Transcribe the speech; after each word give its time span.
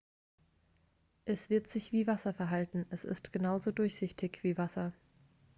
"""es 1.25 1.51
wird 1.51 1.67
sich 1.67 1.91
wie 1.91 2.07
wasser 2.07 2.33
verhalten. 2.33 2.87
es 2.89 3.03
ist 3.05 3.31
genauso 3.31 3.69
durchsichtig 3.71 4.39
wie 4.41 4.57
wasser. 4.57 4.93